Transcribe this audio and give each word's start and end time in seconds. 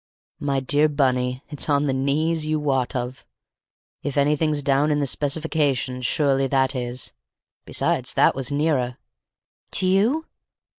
"My 0.39 0.59
dear 0.59 0.89
Bunny, 0.89 1.43
it's 1.51 1.69
on 1.69 1.85
the 1.85 1.93
knees 1.93 2.47
you 2.47 2.59
wot 2.59 2.95
of. 2.95 3.23
If 4.01 4.17
anything's 4.17 4.63
down 4.63 4.89
in 4.89 4.99
the 4.99 5.05
specifications 5.05 6.07
surely 6.07 6.47
that 6.47 6.73
is. 6.73 7.11
Besides—that 7.65 8.33
was 8.33 8.51
nearer!" 8.51 8.97
"To 9.73 9.85
you?" 9.85 10.25